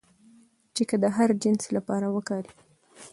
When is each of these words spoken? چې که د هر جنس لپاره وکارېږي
چې 0.75 0.83
که 0.89 0.95
د 1.03 1.05
هر 1.15 1.29
جنس 1.41 1.63
لپاره 1.75 2.07
وکارېږي 2.15 2.61